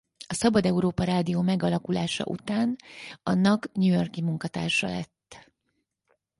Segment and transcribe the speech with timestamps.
[0.27, 2.75] A Szabad Európa Rádió megalakulása után
[3.23, 5.51] annak New York-i munkatársa lett.